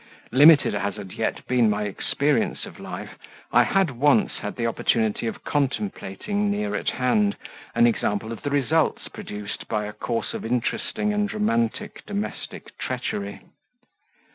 Limited 0.31 0.73
as 0.73 0.95
had 0.95 1.11
yet 1.11 1.45
been 1.45 1.69
my 1.69 1.83
experience 1.83 2.65
of 2.65 2.79
life, 2.79 3.19
I 3.51 3.61
had 3.61 3.91
once 3.91 4.37
had 4.37 4.55
the 4.55 4.65
opportunity 4.65 5.27
of 5.27 5.43
contemplating, 5.43 6.49
near 6.49 6.73
at 6.73 6.89
hand, 6.89 7.37
an 7.75 7.85
example 7.85 8.31
of 8.31 8.41
the 8.41 8.49
results 8.49 9.07
produced 9.09 9.67
by 9.67 9.85
a 9.85 9.93
course 9.93 10.33
of 10.33 10.43
interesting 10.43 11.13
and 11.13 11.31
romantic 11.31 12.03
domestic 12.07 12.75
treachery. 12.79 13.41